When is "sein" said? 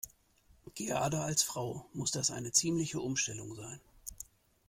3.53-3.79